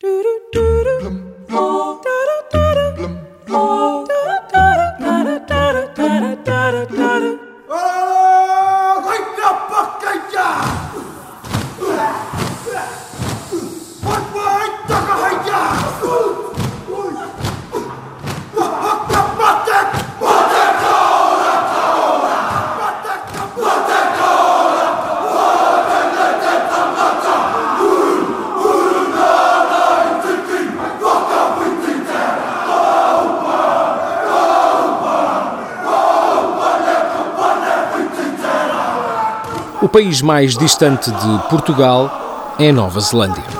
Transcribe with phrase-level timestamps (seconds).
[0.00, 0.38] Oh!
[39.80, 43.57] O país mais distante de Portugal é Nova Zelândia.